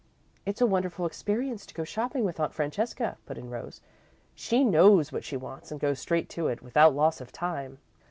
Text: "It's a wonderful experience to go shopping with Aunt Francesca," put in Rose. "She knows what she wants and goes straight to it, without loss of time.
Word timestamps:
"It's 0.47 0.61
a 0.61 0.65
wonderful 0.65 1.05
experience 1.05 1.63
to 1.67 1.75
go 1.75 1.83
shopping 1.83 2.23
with 2.23 2.39
Aunt 2.39 2.55
Francesca," 2.55 3.19
put 3.27 3.37
in 3.37 3.51
Rose. 3.51 3.81
"She 4.33 4.63
knows 4.63 5.11
what 5.11 5.23
she 5.23 5.37
wants 5.37 5.69
and 5.69 5.79
goes 5.79 5.99
straight 5.99 6.27
to 6.29 6.47
it, 6.47 6.63
without 6.63 6.95
loss 6.95 7.21
of 7.21 7.31
time. 7.31 7.77